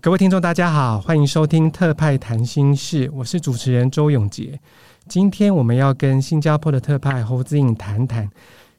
[0.00, 4.60] 各位听众，大家好，欢迎收听特派谈心事，我是主持人周永杰。
[5.08, 8.30] 今天我们要跟新加坡的特派侯姿颖谈谈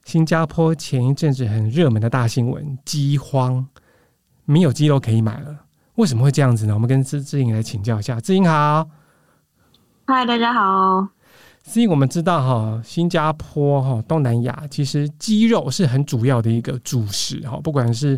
[0.06, 3.68] 新加坡前一阵子很热门的大新闻——饥荒，
[4.46, 5.54] 没有鸡肉可以买了。
[5.96, 6.74] 为什么会这样子呢？
[6.74, 8.18] 我们跟志志颖来请教一下。
[8.22, 8.90] 志颖好，
[10.06, 11.06] 嗨，大家好。
[11.66, 18.18] 志颖，我们知道哈，新加坡哈东南亚其实鸡肉是很主要的一个主食哈，不管是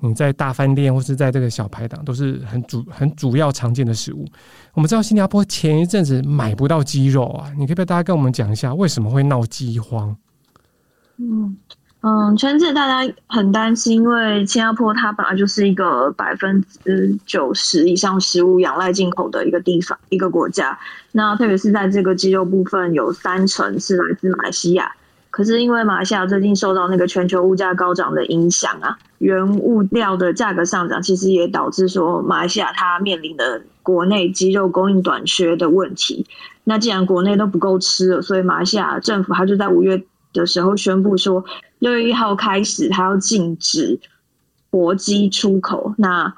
[0.00, 4.26] 你在大饭店或是在这个小排档，都是很主很主要常见的食物。
[4.74, 10.16] 我们知道新加坡前一阵子买不到鸡肉啊，你可以不可以大家跟我们讲一下为什么会闹饥荒？
[11.18, 11.56] 嗯
[12.02, 20.78] 嗯，前阵子大家很担心，因为新加坡它本来就是一个百分之九十以上食物仰赖进口的一个地方一个国家，
[21.12, 24.90] 那特别是在这个鸡肉部分，有三成是来自马来西亚。
[25.30, 36.26] 可是因为马来西亚最近受到那个全球物价高涨的影响啊，原物料的价格上涨，其实也导致说马来西亚它面临的国内鸡肉供应短缺的问题。
[36.64, 41.44] 那既然国内都不够吃了，所以马来西亚政府它就在五月的时候宣布说，
[41.78, 44.00] 六月一号开始它要禁止
[44.70, 45.94] 活鸡出口。
[45.96, 46.34] 那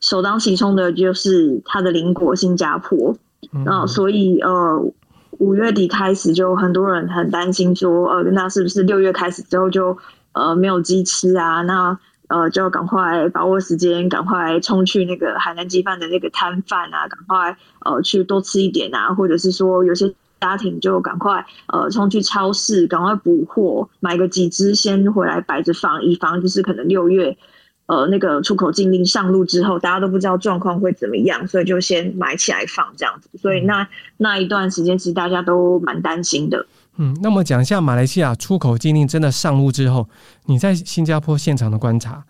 [0.00, 3.16] 首当其冲的就是它的邻国新加坡。
[3.64, 4.92] 那所以呃。
[5.38, 9.96] 五月底开始，就很多人很担心说，呃，那是不是六月开始之后就
[10.32, 11.62] 呃没有鸡吃啊？
[11.62, 27.36] 那呃就赶快把握时间，赶快冲去那个海南鸡饭的那个摊贩啊，赶快呃去多吃一点啊，或者是说有些家庭就赶快呃冲去超市，赶快补货，买个几只先回来摆着放，以防就是可能六月。
[27.86, 33.28] 呃，那个出口禁令上路之后，大家都不知道状况会怎么样，所以就先买起来放这样子。
[33.38, 36.66] 所以那那一段时间，其实大家都蛮担心的。
[36.96, 40.08] 嗯，那么讲一下马来西亚出口禁令真的上路之后，
[40.46, 42.24] 你在新加坡现场的观察，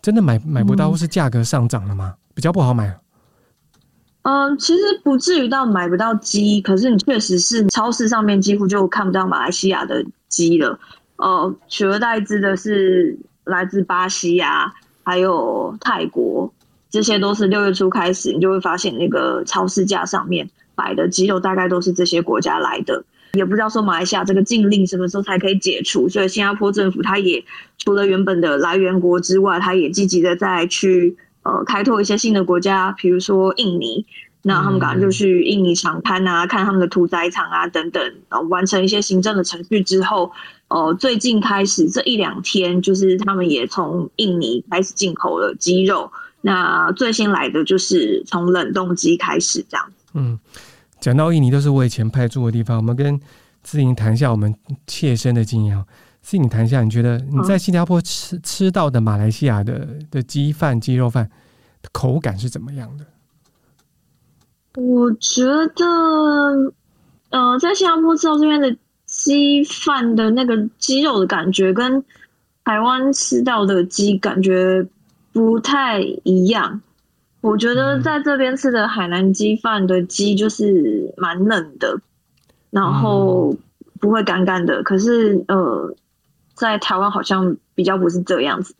[0.00, 2.14] 真的买买不到，或是价格上涨了吗？
[2.34, 2.86] 比较不好买。
[4.22, 10.78] 嗯、呃，其实不至于到买不到鸡，可是你确实是超市上面几乎就看不到马来西亚的鸡了。
[11.16, 14.72] 呃，取而代之的是来自巴西呀、啊。
[15.02, 16.52] 还有泰国，
[16.90, 23.04] 这些都是六月初开始，你就会发现那个超市架上面摆的鸡肉，大概都是这些国家来的。
[23.34, 27.42] 也不知道说马来西亚这个禁令什么时候才可以解除，所以新加坡政府它也
[27.78, 34.04] 除了原本的来源国之外，它也积极的在去呃开拓一些新的国家，比如说印尼。
[34.44, 40.32] 那他们赶快就去印尼长滩啊，看他们的屠宰场啊等等，然后完成一些行政的程序之后，
[40.72, 46.10] 呃，最近开始这一两天，就是他们也从印尼开始进口了鸡肉。
[46.40, 49.92] 那最新来的就是从冷冻鸡开始这样。
[50.14, 50.38] 嗯，
[50.98, 53.20] 讲到印尼都是我以前派驻的地方，我们跟
[53.62, 54.54] 志颖谈一下我们
[54.86, 55.84] 切身的经验。
[56.22, 61.30] 志颖谈一下，你觉得你在新加坡吃吃到的马来西亚的的鸡饭、鸡肉饭
[61.92, 63.04] 口感是怎么样的？
[64.80, 66.72] 我觉得，
[67.30, 68.74] 呃，在新加坡吃到这边的
[69.24, 72.02] 鸡饭的那个鸡肉的感觉，跟
[72.64, 74.84] 台湾吃到的鸡感觉
[75.32, 76.80] 不太一样。
[77.40, 82.00] 我觉得在这边吃的海南鸡饭的鸡就是蛮嫩的，
[82.70, 83.56] 然后
[84.00, 84.82] 不会干干的。
[84.82, 85.94] 可是，呃，
[86.54, 88.74] 在台湾好像比较不是这样子。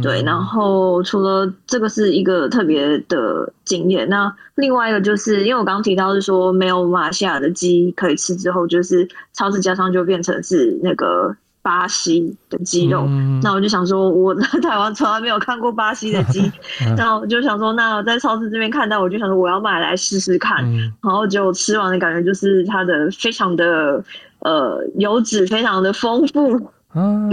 [0.00, 16.50] 对，然后除了这个是一个特别的经验，那另外一个就是因为我刚刚提到是说没有马来西亚的鸡可以吃之后，就是超市加上就变成是那个巴西的鸡肉，嗯、那我就想说我在台湾从来没有看过巴西的鸡，
[16.96, 24.02] 那我就想说那在超市这边看到，我就想说我要买来试试看，嗯、然后就吃完的感觉就是它的非常的
[24.38, 26.70] 呃油脂非常的丰富。
[26.92, 27.28] 啊，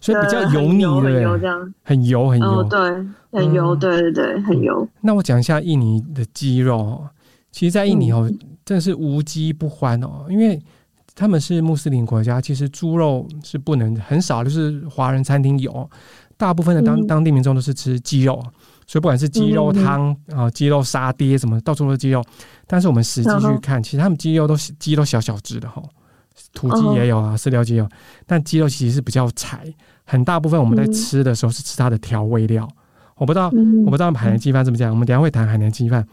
[0.00, 2.80] 所以比较油腻，很油这样，很油很油，哦、对，
[3.40, 4.88] 很油，嗯、对对对，很油。
[5.02, 7.04] 那我讲一下印尼的鸡肉，
[7.50, 10.58] 其实，在印尼哦，嗯、真的是无鸡不欢哦，因为
[11.14, 15.88] 他们是穆斯林国家，其实猪肉是不能很少，就是华人餐厅有，
[16.36, 18.42] 大部分的当、嗯、当地民众都是吃鸡肉，
[18.86, 22.24] 所以不管是鸡肉汤啊、鸡肉沙爹什么，到处都是鸡肉。
[22.66, 25.82] 但是我们实际去看，其实他们鸡肉都鸡都小小只的哈。
[26.52, 27.88] 土鸡也有啊，饲料鸡有，
[28.26, 29.64] 但鸡肉其实是比较柴，
[30.04, 32.68] 很大部分我们在吃的时候是吃它的调味料。
[33.16, 33.46] 我不知道，
[33.84, 36.06] 我不知道海南鸡饭怎么讲，我们等下会谈海南鸡饭。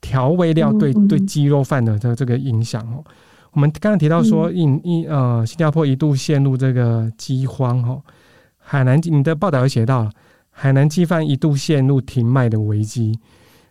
[0.00, 3.04] 调味料对对鸡肉饭的这这个影响哦。
[3.52, 8.00] 我们刚刚提到说，印印呃，新加坡一度陷入这个饥荒哦。
[8.56, 10.10] 海南，你的报道有写到了，
[10.50, 13.18] 海南鸡饭一度陷入停卖的危机。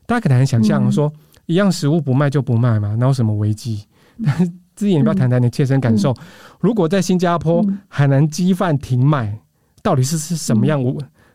[0.06, 1.12] 大家可能很想象说，
[1.46, 3.86] 一样食物不卖就不卖嘛，哪有什么危机？
[4.24, 4.36] 但
[4.78, 6.14] 是芝莹，你不要谈谈你切身感受？
[6.60, 9.40] 如果在新加坡海南鸡饭停卖，
[9.82, 10.80] 到底是是什么样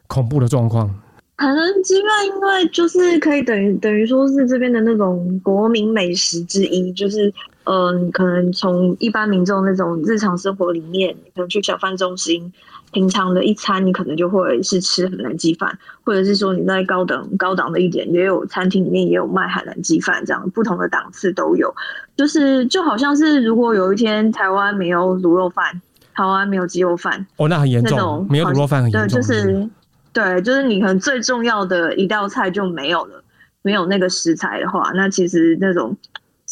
[0.07, 0.89] 恐怖的状况？
[1.37, 7.29] 海南鸡饭因为就是可以等于等于说是这边的那种国民美食之一，就是
[7.65, 12.53] 嗯、呃，可能从一般民众那种日常生活里面，可能去小贩中心。
[12.93, 21.75] 平常的一餐，你可能就会是吃海南鸡饭，或者是说你在高等高档的一点，也有餐厅里面也有卖海南鸡饭，这样不同的档次都有。
[22.17, 25.81] 就是就好像是如果有一天台湾没有卤肉饭，
[26.15, 29.09] 台湾没有鸡肉饭，哦，那很严重，没有卤肉饭很严重。
[29.09, 29.69] 对，就是
[30.13, 33.25] 对，就是你可能最重要的一道菜就没有了，
[33.63, 35.97] 没有那个食材的话，那其实那种。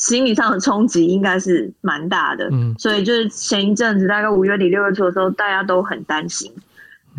[0.00, 6.50] 心理上的冲击应该是蛮大的，嗯，所以就是前一阵子大概五月底六月初的时候，大家都很担心，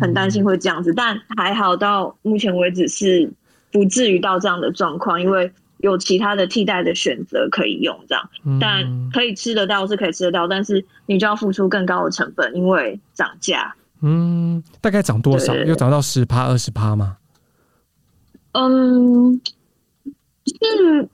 [0.00, 3.32] 很担心会这样子，但还好到目前为止是
[3.70, 8.28] 不至于到这样的状况，因为有其他的替代的选择可以用，这样，
[8.60, 13.72] 但可以吃得到是可以吃得到，但是你就要付出更高的成本，因为涨价。
[14.00, 15.54] 嗯，大概涨多少？
[15.54, 17.18] 又涨到十趴二十趴吗？
[18.54, 19.40] 嗯，
[20.46, 21.08] 是。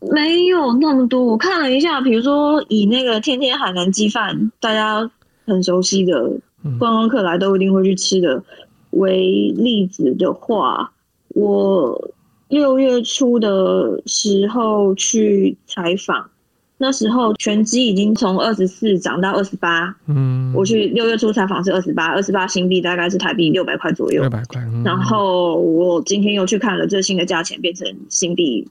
[0.00, 5.10] 没有那么多，我看了一下，比如说以那个天天海南鸡饭，大家
[5.46, 6.30] 很熟悉的
[6.78, 8.42] 观光客来都一定会去吃的。
[8.90, 10.92] 为例子的话，
[11.28, 12.10] 我
[12.48, 16.30] 六月初的时候去采访，
[16.78, 28.66] 那时候全鸡已经从二十四涨到二十八，嗯，我去六月初采访是二十八，二十八新币大概是台币六百块左右，六百块，然后我今天又去看了最新的价钱，变成新币。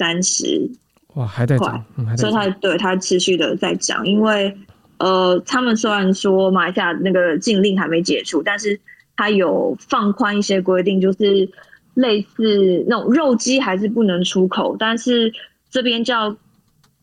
[0.00, 0.66] 三十
[1.14, 1.84] 哇，还在涨，
[2.16, 4.56] 所以它对它持续的在涨，因为
[4.96, 8.80] 呃，他们虽然说马来西亚那个禁令还没解除，但是
[9.14, 11.46] 它有放宽一些规定，就是
[11.92, 15.30] 类似那种肉鸡还是不能出口，但是
[15.70, 16.34] 这边叫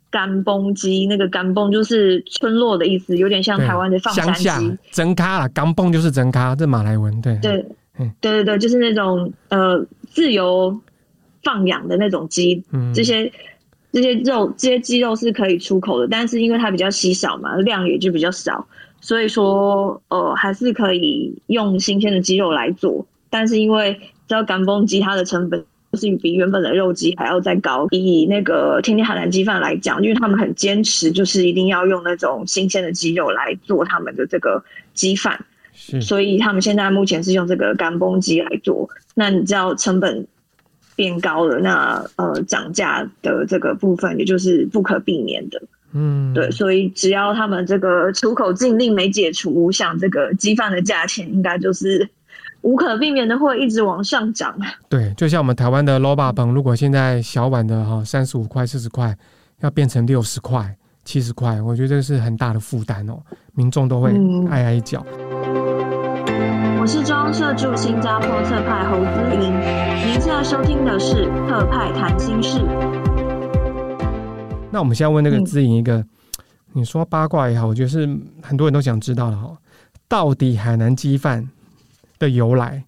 [0.09, 7.63] 干崩鸡，那个干崩就是村落的意思，有点像台湾的放山鸡，真咖了，甘崩就是真咖，这马来文对对，
[8.19, 10.81] 对对对，就是那种呃自由。
[11.47, 12.61] 放养的那种鸡，
[12.93, 13.31] 这些
[13.93, 18.67] 这些肉，这些鸡肉是可以出口的，但是因为它比较稀少嘛，量也就比较少，
[18.99, 23.07] 所以说呃还是可以用新鲜的鸡肉来做。
[23.29, 23.93] 但是因为
[24.27, 25.63] 知道干崩鸡它的成本
[25.93, 34.61] 就是比原本的肉鸡还要再高，以那个天天海南鸡饭来讲，因为他们很坚持，就是一定要用那种新鲜的鸡肉来做他们的这个
[34.93, 35.45] 鸡饭，
[36.01, 38.89] 所以他们现在目前是用这个干崩鸡来做。
[39.15, 40.27] 那你知道成本
[40.97, 45.61] 变高了，那呃涨价的这个部分也就是不可避免的，
[45.93, 52.09] 嗯，对，所以只要他们这个出口禁令没解除，我想这个鸡饭的价钱应该就是
[52.61, 54.57] 无可避免的会一直往上涨。
[54.89, 59.15] 对，就像我们台湾的卤肉饭，如果现在小碗的哈三十五块、四十块，
[59.61, 63.21] 要变成六十块、七十块，我觉得这是很大的负担哦，
[63.53, 64.09] 民众都会
[64.49, 65.05] 哀哀叫。
[65.26, 65.26] 我
[66.87, 69.51] 是中央社驻新加坡特派侯姿莹，
[70.07, 72.61] 您现在收听的是特派谈心事。
[74.71, 76.07] 那我们现在问那个姿莹一个，嗯、
[76.71, 78.07] 你说八卦也好，我觉得是
[78.41, 79.53] 很多人都想知道的哈。
[80.07, 81.45] 到底海南鸡饭
[82.19, 82.81] 的由来，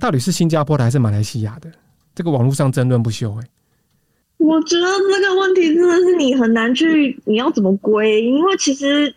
[0.00, 1.70] 到底是新加坡的还是马来西亚的？
[2.14, 3.48] 这个网络上争论不休哎、欸。
[4.38, 8.24] 我觉得这个问题真的是你很难去，你要怎么归？
[8.24, 9.14] 因为其实。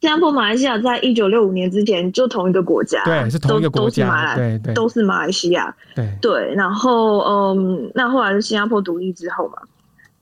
[0.00, 6.54] 新加坡、马来西亚在一九六五年之前就同一个国家，对，是同一个国家，都是马来，对对，都是马来西亚，对对。
[6.54, 9.58] 然后，嗯，那后来是新加坡独立之后嘛，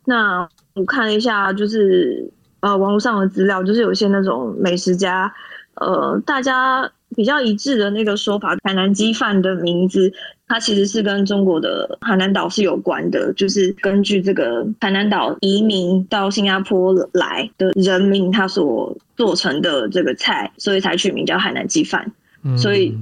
[0.04, 5.32] 那我看了一下，就是呃，网络上的资料，就是有些那种美食家，
[5.74, 10.12] 呃，大家比较一致的那个说法，海南鸡饭的名字。
[10.48, 22.10] 它其实是跟中国的海南岛是有关的，就是根据这个海南岛移民到新加坡来的人民，他所做成的这个菜，所以才取名叫海南鸡饭。
[22.42, 22.92] 嗯、所以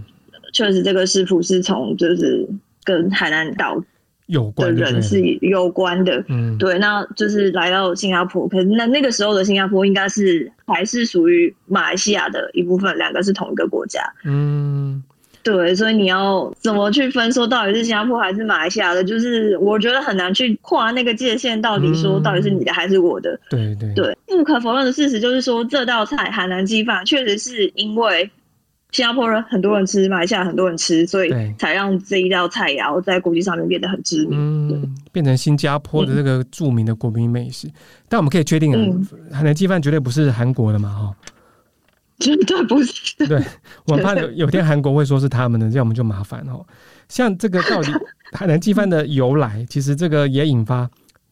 [0.52, 2.46] 确实这个食谱是从就是
[2.84, 3.82] 跟海南岛
[4.26, 6.22] 有关的人是有关的。
[6.28, 14.02] 嗯，对，那就是来到新加坡，可是那那个时候的新加坡应该是还是属于马来西亚的一部分，两个是同一个国家。
[14.26, 15.02] 嗯。
[15.42, 19.02] 对，所以你要怎么去分说到底是新加坡还是马来西亚的？
[19.02, 23.32] 就是我觉得很难去跨那个界限，到底说到底是你的还是我的？
[23.52, 28.30] 嗯、对对对，不可否认的事实就是说，这道菜海南鸡饭确实是因为
[28.92, 34.38] 新加坡人很多人吃，马来西亚很多人吃，所以才让这一道菜肴在国际上面变得很知名，
[34.70, 37.68] 嗯，变成新加坡的这个著名的国民美食。
[37.68, 37.72] 嗯、
[38.08, 38.80] 但我们可以确定啊，
[39.32, 41.16] 海南鸡饭绝对不是韩国的嘛，哈，
[42.18, 43.26] 绝对不是。
[43.28, 43.40] 对，
[43.86, 46.66] 我怕有有天韩国会说是他们的，这样我们就麻烦哦。
[47.08, 47.92] 像这个到底
[48.34, 50.90] 海南鸡饭的由来，其实这个也引发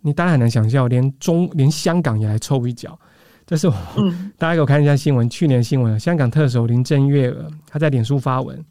[0.08, 2.98] 你当然很难想象，连中连香港也来凑一脚。
[3.46, 3.74] 这是我，
[4.36, 5.28] 大家给我看一下新闻。
[5.28, 8.62] 去年新闻，香港特首林郑月娥她在脸书发文，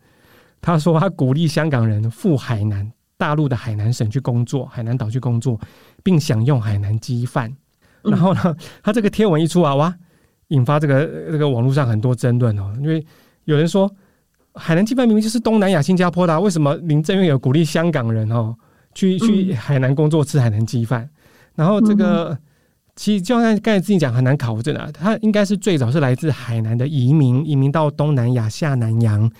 [0.62, 5.60] 她说她鼓励香港人赴海南大陆的海南省去工作，海南岛去工作，
[6.04, 7.52] 并享用海南鸡饭。
[8.04, 9.96] 然后呢，她这个贴文一出啊，哇，
[10.50, 12.72] 引发这个这个网络上很多争论哦。
[12.80, 13.04] 因为
[13.46, 13.92] 有人说，
[14.54, 18.56] 海南鸡饭明明就是东南亚新加坡的啊，为什么林郑月娥鼓励香港人哦
[18.94, 21.10] 去去海南工作吃海南鸡饭？
[21.58, 22.38] 然后这个。
[23.00, 24.90] 其实就像刚才自己讲，很难考证啊。
[24.92, 29.32] 他应该是最早是来自海南的移民，移民到东南亚下南洋，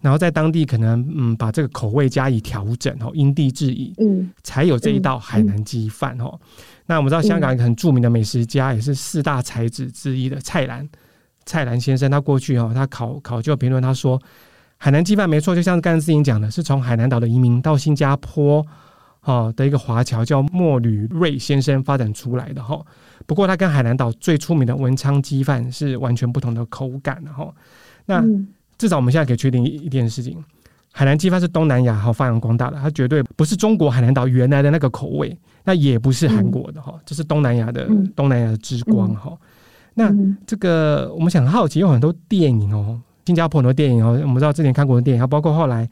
[0.00, 6.40] 然后在当地可能嗯把这个口味加以调整哦，因地制宜，嗯，才有这一道海南鸡饭哦。
[6.86, 10.88] 那我们知道香港一个很著名的美食家，也是四大才子之一的蔡澜，
[11.44, 14.18] 蔡澜先生，他过去哦，他考考究评论，他说
[14.78, 18.66] 海南鸡饭没错，就像刚才自己讲的，是从海南岛的移民到新加坡。
[19.24, 22.84] 哦，的一个华侨叫莫吕瑞先生发展出来的哈，
[23.24, 27.48] 不过他跟海南岛最出名的文昌鸡饭是完全不同的口感哈。
[28.06, 28.20] 那
[28.76, 30.42] 至少我们现在可以确定一件事情，
[30.90, 39.38] 海南鸡饭是东南亚哈发扬光大的，它绝对不是中国海南岛原来的那个口味，那也不是韩国的哈，这是东南亚的东南亚的之光哈。
[39.94, 40.12] 那
[40.44, 45.88] 这个我们想好奇，有很多电影哦，新加坡很多电影哦，我们知道之前看过的电影，还包括后来。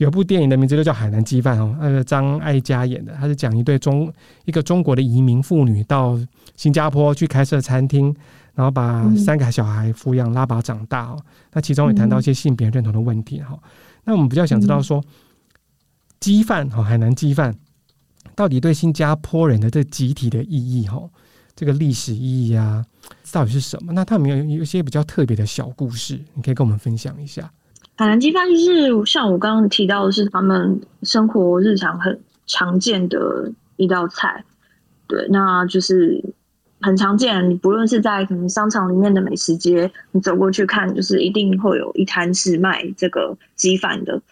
[0.00, 4.10] 有部电影的名字就叫《海南鸡饭》哦，那个张艾嘉演的，他是讲一对中
[4.46, 6.18] 一个中国的移民妇女到
[6.56, 8.06] 新加坡去开设餐厅，
[8.54, 11.22] 然后把三个小孩抚养拉拔长大哦。
[11.52, 13.58] 那其中也谈到一些性别认同的问题哈。
[14.04, 15.04] 那我们比较想知道说，
[16.18, 17.54] 鸡饭哈，海南鸡饭
[18.34, 20.98] 到底对新加坡人的这集体的意义哈，
[21.54, 22.82] 这个历史意义啊，
[23.30, 23.92] 到底是什么？
[23.92, 27.52] 那他们有有一些比较特别的小故事，你可以跟我们分享一下。
[28.00, 34.42] 海南鸡饭就是像我刚刚提到的，是他们生活日常很常见的一道菜。
[35.06, 36.18] 对，那就是
[36.80, 37.50] 很常见。
[37.50, 44.22] 你不论是在可能商场里面的美食街，你走过去看，就是一定会有一摊是卖这个鸡饭的。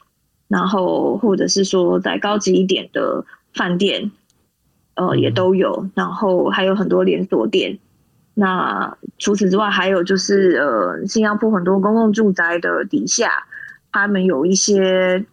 [0.48, 3.22] 然后或者是说在高级一点的
[3.52, 4.10] 饭店，
[4.94, 5.86] 呃，也都有。
[5.94, 7.78] 然后还有很多连锁店。
[8.32, 13.30] 那除此之外，还有就是呃，新加坡很多公共住宅的底下。
[14.00, 15.24] 他们有一些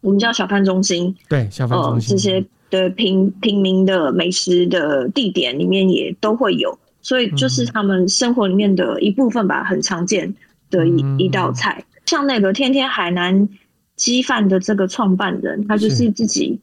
[0.00, 10.34] 我们叫小贩中心，对小贩中心、呃、这些的平平民的美食的地点里面也都会有，所以就是他们生活里面的一部分吧，很常见
[10.70, 11.84] 的一、嗯、一道菜。
[12.06, 13.48] 像那个天天海南
[13.96, 16.60] 鸡饭的这个创办人，他就是自己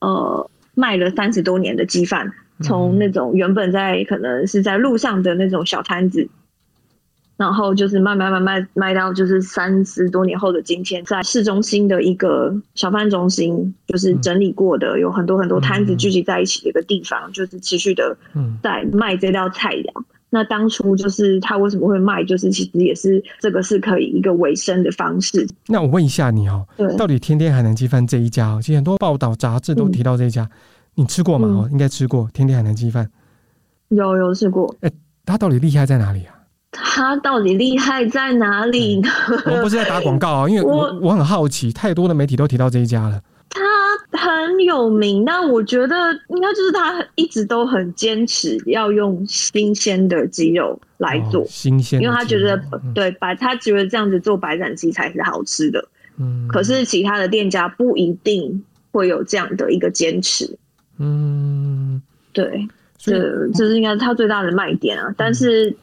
[0.00, 6.28] 呃卖了三十多年的鸡饭，从那种原本在可能是在路上的那种小摊子。
[7.38, 18.16] 然后就是慢慢慢慢卖到就是三十多年后的今天，在市中心的一个小贩中心，就是整理过的，有很多很多摊子聚集在一起的一个地方，就是持续的
[18.60, 20.04] 在卖这道菜肴。
[20.30, 25.46] 那当初就是他为什么会卖，就是其实也是这个是可以一个维生的方式。
[25.68, 30.50] 那我问一下你哦，对，到底天天海南鸡饭这一家哦，其实很多报道杂志都提到这一家，
[30.96, 31.48] 你吃过吗？
[31.48, 33.08] 哦，应该吃过天天海南鸡饭，
[33.90, 34.74] 有有吃过。
[34.80, 34.90] 哎，
[35.24, 36.34] 它到底厉害在哪里啊？
[36.82, 39.08] 他到底厉害在哪里呢？
[39.44, 43.20] 嗯、我不是在打广告啊，因为我我，我很好奇，太多的媒体都提到这一家了。
[43.50, 45.94] 他很有名，但我觉得
[46.28, 55.84] 应该就是他一直都很坚持要用新鲜的鸡肉来做，哦、新鲜，因为他觉得、嗯、对白，他觉得这样子做白斩鸡才是好吃的。
[56.18, 60.58] 嗯，可是其他的店家不一定会有这样的一个坚持。
[60.98, 62.68] 嗯，对，
[62.98, 65.76] 这这是应该是他最大的卖点啊，嗯、但是。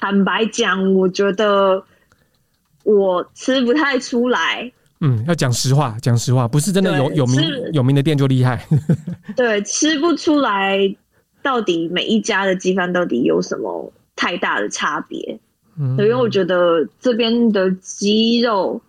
[0.00, 1.84] 坦白讲，我觉得
[2.84, 4.72] 我吃不太出来。
[5.02, 7.40] 嗯，要讲实话，讲实话，不是真的有有名
[7.74, 8.66] 有名的店就厉害。
[9.36, 10.78] 对，吃不出来
[11.42, 15.38] 到底每一家的鸡饭到底有什么太大的差别。
[15.78, 18.80] 嗯，因为我觉得这边的鸡肉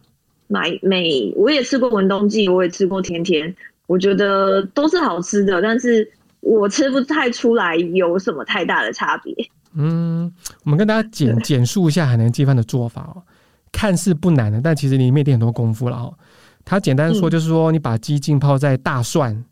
[0.48, 3.54] 买每我也吃过文东记，我也吃过甜甜，
[3.88, 9.34] 我觉得都是好吃的，但是我吃不太出来有什么太大的差别。
[9.74, 10.32] 嗯，
[10.64, 13.24] 我们跟大家简简述一下海南鸡饭的做法哦，
[13.72, 16.14] 看似不难的，但其实里面有很多功夫了哦。
[16.64, 19.44] 它简单说就是说，你把鸡浸泡在大蒜，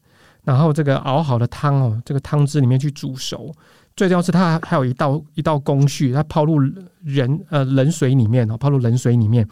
[0.44, 3.52] 然后这个熬好的汤哦，这个汤汁里面去煮熟。
[3.96, 6.60] 最重要是它还有一道一道工序，它泡入
[7.04, 9.46] 人呃冷水里面哦，泡入冷水里面，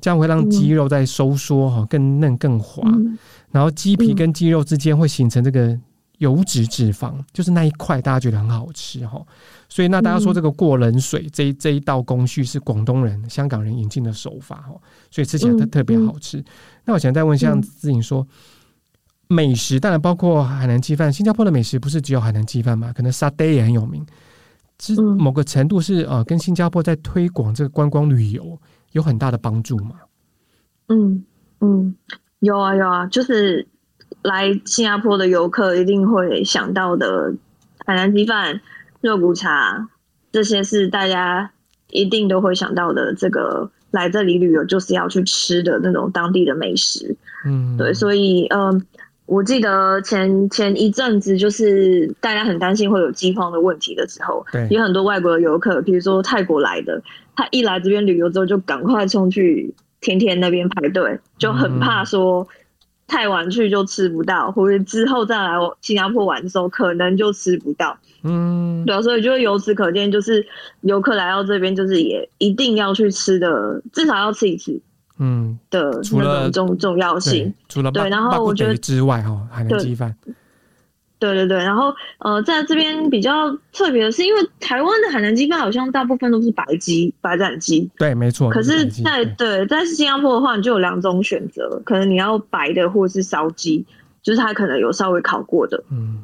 [0.00, 2.82] 这样会让鸡肉在收缩哈，更嫩更滑。
[2.86, 3.18] 嗯、
[3.50, 5.76] 然后鸡皮跟鸡肉之间会形成这个
[6.18, 9.20] 油脂脂肪，就是那一块大家觉得很好吃哈。
[9.68, 16.44] 所以那大家说这个过冷水这一这一道工序是广东人、香港人引进的手法哈，所以吃起来特特别好吃。
[16.84, 18.26] 那我想再问一下子颖说。
[19.30, 21.12] 美食当然包括海南鸡饭。
[21.12, 22.90] 新加坡的美食不是只有海南鸡饭嘛？
[22.94, 24.02] 可能沙爹也很有名。
[24.80, 28.58] 是某个程度是呃，跟新加坡在推广这个观光旅游
[28.92, 29.96] 有很大的帮助嘛？
[30.86, 31.22] 嗯
[31.60, 31.94] 嗯，
[32.38, 33.68] 有啊有啊，就是
[34.22, 37.34] 来新加坡的游客一定会想到的
[37.86, 38.60] 海南鸡饭、
[39.00, 39.88] 肉骨茶，
[40.32, 41.50] 这些是大家
[41.90, 43.14] 一定都会想到的。
[43.14, 47.16] 这个来这里旅游就是要去吃的那种当地的美食。
[47.46, 48.60] 嗯，对，所以嗯。
[48.70, 48.82] 呃
[49.28, 57.02] 我记得前前一阵子，就是大家很担心会有饥荒的问题的时候，对，有很多外国的游客，比如说泰国来的，
[57.36, 62.48] 他一来这边旅游之后，就赶快冲去天天那边排队，就很怕说
[63.08, 67.98] 太晚去就吃不到，或者之后再来新加坡玩的时候，可能就吃不到。
[68.22, 70.46] 嗯，对，所以就由此可见，就是
[70.82, 74.80] 游客来到这边，就是也一定要去吃的，至少要吃一次。
[75.20, 80.14] 嗯的那种重重要性，除了对，然后我觉得之外哈，海南鸡饭，
[81.18, 88.50] 对对对，然后呃，在这边比较特别的是，因为台湾的海南鸡饭好像大部分都是白鸡、白斩鸡，对，没错。
[88.50, 93.84] 可是在，在对，在新加坡的话，你就有两种选择，可能你要白的，或是烧鸡，
[94.22, 96.22] 就是它可能有稍微烤过的，嗯，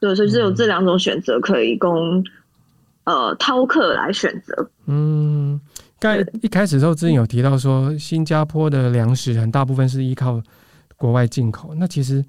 [0.00, 2.24] 对，所以是有这两种选择可以供、嗯、
[3.04, 5.60] 呃饕客来选择，嗯。
[6.00, 10.38] 在一开始的时候，之前有提到说，新加坡的粮食很大部分是依靠
[10.98, 11.74] 国外进口。
[11.76, 12.22] 那其实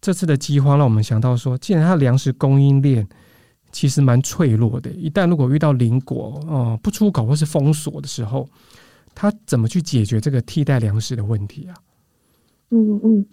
[0.00, 3.06] 这次的饥荒让我们想到说，既然它的粮食供应链
[3.70, 8.48] 其实蛮脆弱的，一旦如果遇到邻国哦不出口或是封锁的时候，
[9.14, 11.74] 它怎么去解决这个替代粮食的问题啊？
[12.70, 13.26] 嗯嗯，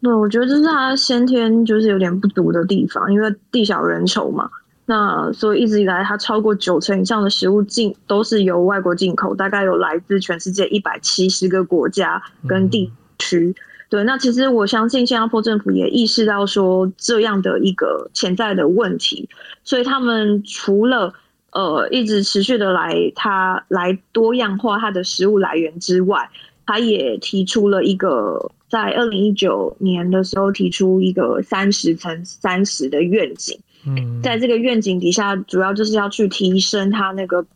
[0.00, 4.48] 对，我觉得这是它先天就是有点不足的地方，因为地小人稠嘛。
[4.86, 13.54] 那所以一直以来，它超过九成以上的食物进都是由外国进口，大概有来自全世界一百七十个国家跟地区。
[13.94, 19.28] 对，那其实我相信新加坡政府也意识到说这样的一个潜在的问题，
[19.62, 21.14] 所以他们除了
[21.52, 26.28] 呃一直持续的来它来多样化它的食物来源之外，
[26.66, 33.56] 他也提出了一个在二零一九年的时候提出一个三十乘三十的愿景。
[33.86, 37.46] 嗯，在这个愿景底下，主要就是要去提升它那个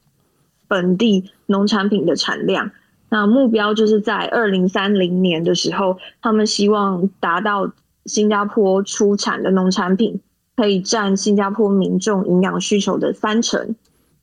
[0.69, 2.71] 本地农产品的产量。
[3.09, 7.71] 那目标就是在二零三零年的时候，他们希望达到
[8.07, 10.21] 新加坡出产的农产品
[10.57, 13.75] 可以占新加坡民众营养需求的三成。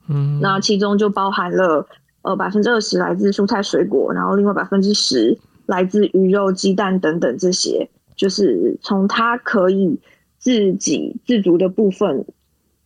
[0.07, 1.87] 嗯，那其中就包含了
[2.21, 9.99] 呃百分之二十来自蔬菜水果，然后另外百分之十来自鱼肉、鸡蛋等等这些，就是从它可以。
[10.37, 12.23] 自给自足的部分，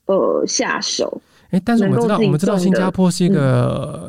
[0.06, 1.22] 呃，下手。
[1.50, 4.09] 哎、欸，但是我们知道，我们知道新加坡是一个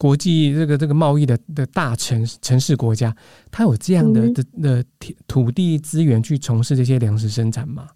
[0.00, 3.14] 国际这个这个贸易的的大城城市国家，
[3.50, 4.84] 它有这样的的的
[5.28, 7.86] 土地资源去从事这些粮食生产吗？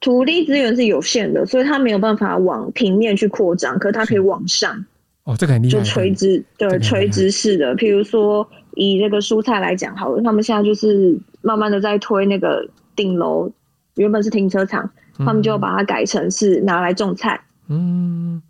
[0.00, 4.82] 土地资源是有限的，所以它没有办法往平面去扩张，可是它可以往上。
[5.24, 7.76] 哦，这个很厉害，就垂直，对，垂直式的。
[7.76, 13.52] 譬如说，以那个蔬菜来讲好了，他们现在就是慢慢的在推那个顶楼。
[13.96, 17.38] 原本是停车场，他们就把它改成是拿来种菜。
[17.68, 18.40] 嗯，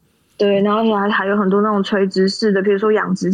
[0.40, 3.31] 对，然后还还有很多那种垂直式的，比如说养殖、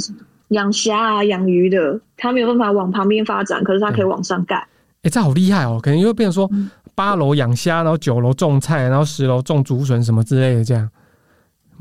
[0.48, 4.56] 养虾啊、养鱼的，它没有办法往旁边发展，可是它可以往上盖。
[4.56, 4.68] 哎、
[5.04, 5.78] 欸，这好厉害哦！
[5.80, 6.50] 可能又变成说
[6.96, 10.90] 八楼养虾，然后九楼种菜，然后十楼种竹笋什么之类的，这样。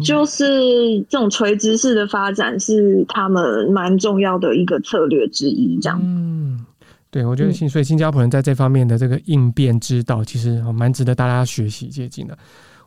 [0.03, 0.45] 就是
[1.09, 5.99] 这种垂直式的发展是他们蛮重要的一个策略之一，这样。
[6.03, 6.63] 嗯。
[7.09, 12.37] 对，我觉得新所以新加坡人在这方面的这个应变之道，其实蛮值得大家学习借鉴的。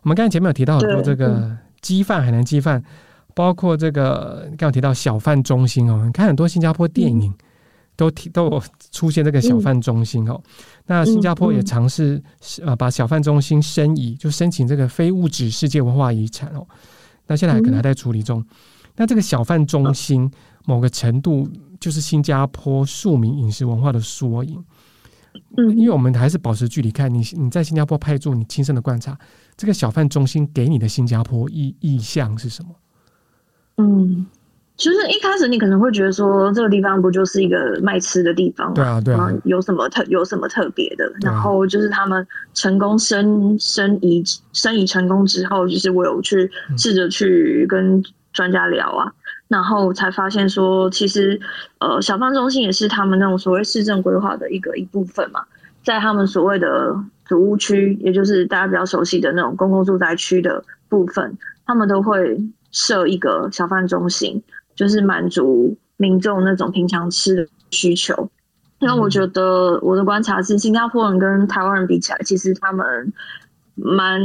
[0.03, 2.82] 我们刚才前面有提到很多这个鸡饭，海南鸡饭，
[3.34, 7.32] 包括这个刚刚提到小贩中心哦，你看很多新加坡电影
[7.96, 10.40] 都提都有出现这个小贩中心哦。
[10.86, 12.22] 那新加坡也尝试
[12.64, 16.66] 呃把小贩中心申遗，就申请这个非物质世界文化遗产哦。
[17.26, 18.44] 那现在还可能还在处理中。
[18.96, 20.30] 那这个小贩中心
[20.64, 21.48] 某个程度。
[21.80, 24.60] 就是新加坡庶民饮食文化的缩影，
[25.56, 29.16] 嗯，因为我们还是保持距离看，你你在新加坡派驻，你亲身的观察，
[29.59, 32.71] 这个小贩中心给你的新加坡意意向是什么？
[33.77, 34.27] 嗯，
[34.77, 38.75] 其实一开始你可能会觉得说，这个地方不就是一个卖吃的地方吗？
[38.75, 41.12] 对啊，对啊，有什么特有什么特别的？
[41.23, 49.12] 然后就是他们成功申申遗申遗成功之后，就是我有去试着去跟专家聊啊。
[49.49, 51.40] 然后才发现说，其实
[51.79, 55.42] 呃小贩中心也是他们那种所谓市政规划的一个一部分嘛，
[55.83, 56.94] 在他们所谓的
[57.28, 62.40] 组屋区，也就是大家比较熟悉的那种公共住宅区的部分，他们都会
[62.72, 64.42] 设一个小贩中心，
[64.74, 68.30] 就是满足民众那种平常吃的需求。
[68.80, 73.12] 因为我觉得我的观察是，新加坡人跟台湾人比起来，其实他们
[73.74, 74.20] 蛮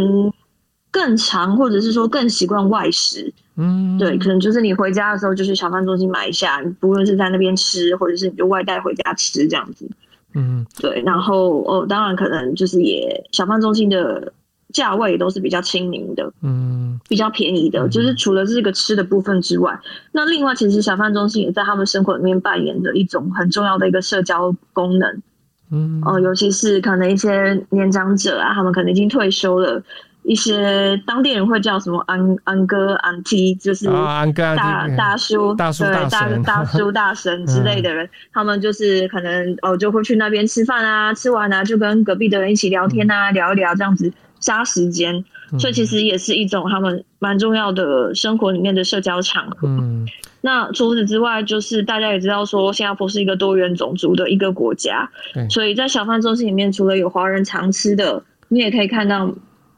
[0.92, 3.34] 更常，或者是说更习惯外食。
[3.56, 9.90] 嗯，对，可能就是你回家的时候就去小贩中心买一下，你不论是在那边吃，或者是你就外带回家吃这样子。
[10.34, 14.34] 嗯，对，然后哦，当然可能就是也小贩中心的。
[14.74, 19.80] 价位都是比较亲民的，嗯，比较便宜的，嗯、就是除了这个吃的部分之外，
[20.14, 25.22] 那另外其实小贩中心也在他们生活里面扮演着一种很重要的一个社交功能，
[25.70, 29.84] 嗯，哦、呃，尤其是可能一些年长者啊，他们可能已经退休了，
[30.24, 44.12] 一些当地人会叫什么安安哥、安提，就是大大叔、大叔、大大大叔、 大神之类的人，他们就是可能哦就会去那边吃饭啊，吃完啊就跟隔壁的人一起聊天啊，聊一聊这样子。
[44.40, 45.24] 杀时间，
[45.58, 49.70] 所以其实也是一种他们蛮重要的生活里面的社交场合。
[49.70, 50.06] 嗯，
[50.42, 55.48] 那除此之外，就是大家也知道说，新加坡是一个多元种族的一个国家，对。
[55.48, 59.34] 所以在小贩中心里面，除了有华人常吃的，你也可以看到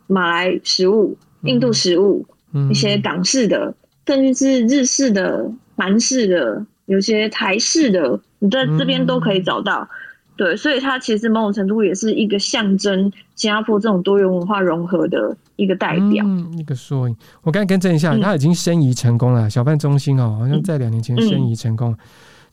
[0.07, 3.73] 马来食物、印度食物、嗯、一些港式的，
[4.05, 9.81] 甚至是日式的、韩式的，有些台式的，你在这边都可以找到。
[9.81, 9.87] 嗯
[10.37, 17.15] 对，所以它其实某种程度也是一个象征新加坡这种多元文化融合的一个代表，嗯、一个缩影。
[17.41, 19.49] 我刚才更正一下，嗯、它已经申遗成功了。
[19.49, 21.95] 小贩中心哦，好像在两年前申遗成功。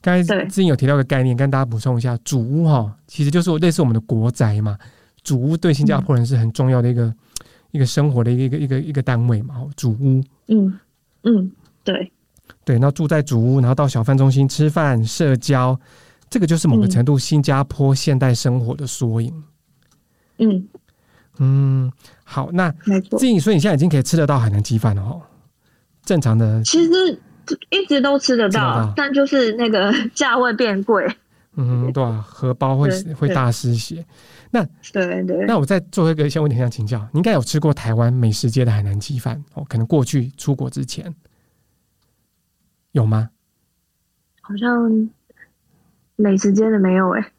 [0.01, 4.77] 刚、嗯、才之前有提到一个概念，跟大家补充一下，主屋哈，其实就是类似我们的国宅嘛。
[5.21, 7.15] 主屋对新加坡人是很重要的一个、嗯、
[7.73, 9.67] 一个生活的一个一个一个单位嘛。
[9.75, 10.79] 主屋，嗯
[11.23, 11.51] 嗯，
[11.83, 12.09] 对
[12.63, 15.77] 对，那住在主屋，然后到小贩中心吃饭社交。
[16.29, 19.43] 这个就是某个程度新加坡现代生活的缩影。
[20.37, 20.67] 嗯
[21.39, 21.91] 嗯，
[22.23, 23.19] 好，那没错。
[23.19, 25.21] 所以你现在已经可以吃得到海南鸡饭了哦。
[26.05, 27.19] 正常的，其实
[27.69, 31.05] 一直都吃得到，到但就是那个 价位变贵。
[31.55, 34.05] 嗯，对啊，荷包会会大失血。
[34.51, 39.65] 那对对，那我再做一个一些问题想请教，你应该有吃过台湾美食街的海南鸡饭哦？
[39.67, 41.13] 可能过去出国之前
[42.91, 43.29] 有吗？
[44.41, 45.09] 好像。
[46.15, 47.31] 美食街的没有哎、欸。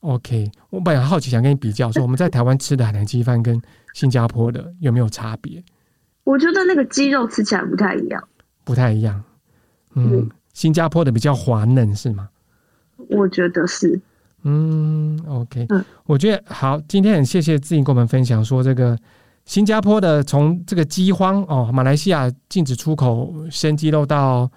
[0.00, 3.60] OK，我本来好奇想跟你比较，说我们在台湾吃的海南鸡饭跟
[3.94, 5.64] 新加坡的有没有差别？
[6.24, 8.28] 我觉得那个鸡肉吃起来不太一样，
[8.62, 9.24] 不太一样。
[9.94, 12.28] 嗯，嗯，新加坡的比较滑嫩是吗？
[13.08, 14.00] 我觉得是。
[14.42, 16.80] 嗯，OK，嗯，我觉得好。
[16.88, 18.98] 今天很谢谢志颖跟我们分享说，这个
[19.44, 24.50] 新加坡的从这个饥荒哦，马来西亚禁止出口生鸡肉到。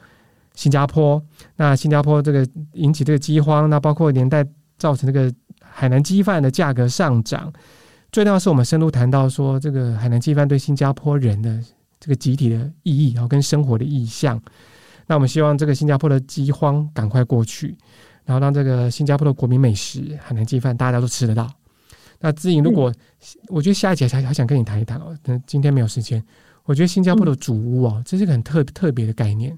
[0.56, 1.20] 新加坡，
[1.56, 4.46] 那新加坡这个引起这个饥荒，那包括年代
[4.78, 7.52] 造成这个海南鸡饭的价格上涨。
[8.12, 11.60] 最重要是我们深入谈到说，这个海南鸡饭对新加坡人的
[12.00, 14.40] 这个集体的意义，然后跟生活的意象。
[15.08, 17.76] 那我们希望这个新加坡的饥荒赶快过去，
[18.26, 21.52] 然后让这个新加坡的国民美食海南鸡饭大家都吃得到。
[22.20, 22.96] 那姿莹，如果、嗯、
[23.48, 26.24] 我觉得下一节还还想跟你谈一谈哦，但今天没有时间。
[26.64, 29.58] 我觉得新加坡的主屋哦，这是个很特特别的概念。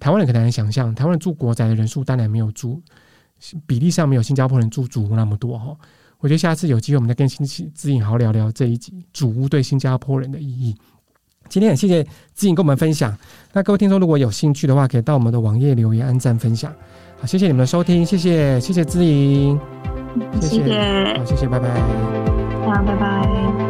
[0.00, 2.82] 台湾人可能难想象，台湾人住国宅的人数当然没有住
[3.66, 5.76] 比例上没有新加坡人住主屋那么多哈。
[6.18, 10.74] 我觉得下次有机会，我们再跟新姿莹好好聊聊这一集主屋对新加坡人的意义。
[11.48, 13.16] 今天很谢谢姿莹跟我们分享。
[13.52, 16.74] 那各位听众如果有兴趣的话，可以到我们的网页留言、按赞、分享。
[17.22, 19.56] 好，谢谢你们的收听，谢谢谢谢姿莹，
[20.40, 21.68] 谢谢，谢谢，好，谢谢，拜拜，
[22.66, 23.61] 好，拜拜。